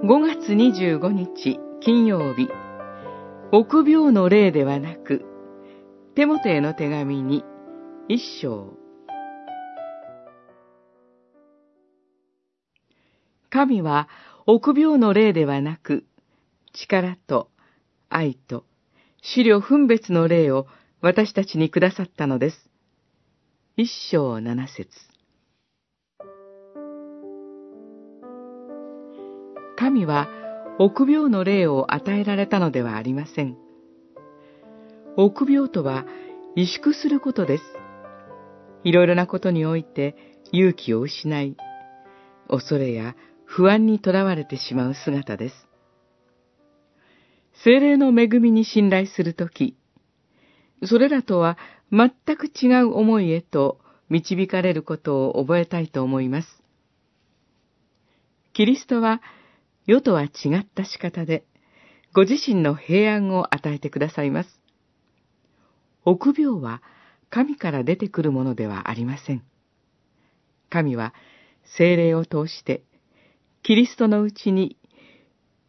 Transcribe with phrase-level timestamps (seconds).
[0.00, 2.48] 5月25日金曜日、
[3.50, 5.24] 臆病の霊ではなく、
[6.14, 7.44] テモテへの手紙に
[8.08, 8.74] 一章。
[13.50, 14.08] 神は
[14.46, 16.04] 臆病の霊ではなく、
[16.72, 17.50] 力と
[18.08, 18.64] 愛と
[19.20, 20.68] 資料分別の霊を
[21.00, 22.70] 私たちにくださったのです。
[23.76, 24.88] 一章七節
[29.78, 30.28] 神は
[30.80, 33.56] 臆病の霊を与えられたのではありません。
[35.16, 36.04] 臆病とは
[36.56, 37.64] 萎縮することです。
[38.82, 40.16] いろいろなことにおいて
[40.50, 41.56] 勇気を失い、
[42.48, 43.14] 恐れや
[43.44, 45.54] 不安にとらわれてしまう姿です。
[47.62, 49.76] 精霊の恵みに信頼するとき、
[50.82, 51.56] それらとは
[51.92, 56.48] 全く違う思いへと導かれることを覚えたいと思います。
[58.54, 59.22] キリストは
[59.88, 60.28] 世とは違
[60.60, 61.46] った仕方で、
[62.12, 64.60] ご自身の平安を与えてくださいます。
[66.04, 66.82] 臆病は
[67.30, 69.42] 神から出てくるものではありません。
[70.68, 71.14] 神は
[71.78, 72.82] 精霊を通して、
[73.62, 74.76] キリストのうちに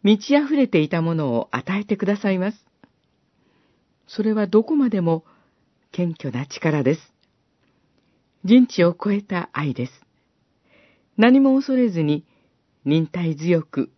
[0.04, 2.66] 満ち溢れていたものを与えてくださいます。
[4.06, 5.24] それはどこまでも
[5.94, 7.14] 謙虚な力です。
[8.44, 9.94] 人知を超えた愛です。
[11.16, 12.26] 何も恐れずに
[12.84, 13.92] 忍耐強く、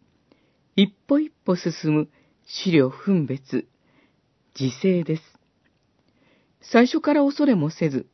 [0.75, 2.09] 一歩一歩進む
[2.45, 3.67] 資料分別、
[4.57, 5.23] 自制です。
[6.61, 8.07] 最初から恐れもせず、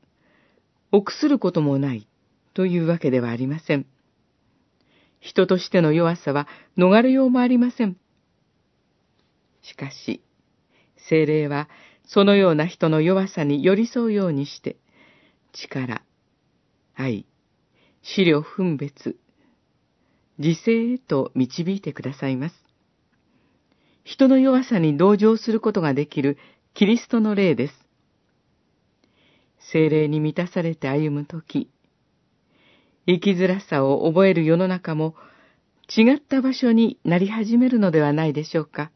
[0.92, 2.08] 臆することもない
[2.54, 3.86] というわけではありません。
[5.20, 6.48] 人としての弱さは
[6.78, 7.98] 逃れようもありません。
[9.62, 10.24] しかし、
[11.10, 11.70] 精霊は
[12.06, 14.78] そのような人の弱さに寄り添うようにして、
[15.54, 16.02] 力、
[16.96, 17.28] 愛、
[18.02, 19.18] 資料分別、
[20.38, 22.56] 自制へと導いてくださいます。
[24.04, 26.38] 人の弱さに同情することができる
[26.74, 27.74] キリストの霊です。
[29.72, 31.70] 精霊に満たされて歩むとき、
[33.06, 35.16] 生きづらさを覚える世の中も
[35.90, 38.92] 違った場所になり始めるのではないでしょうか。